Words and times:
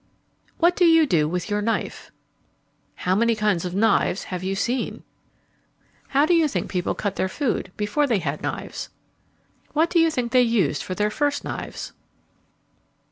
What 0.57 0.75
do 0.75 0.83
you 0.83 1.05
do 1.05 1.27
with 1.29 1.47
your 1.47 1.61
knife? 1.61 2.11
How 2.95 3.13
many 3.13 3.35
kinds 3.35 3.65
of 3.65 3.75
knives 3.75 4.23
have 4.33 4.43
you 4.43 4.55
seen? 4.55 5.03
How 6.07 6.25
do 6.25 6.33
you 6.33 6.47
think 6.47 6.71
people 6.71 6.95
cut 6.95 7.17
their 7.17 7.29
food 7.29 7.71
before 7.77 8.07
they 8.07 8.17
had 8.17 8.41
knives? 8.41 8.89
What 9.73 9.91
do 9.91 9.99
you 9.99 10.09
think 10.09 10.31
they 10.31 10.41
used 10.41 10.81
for 10.81 10.95
their 10.95 11.11
first 11.11 11.43
knives? 11.43 11.93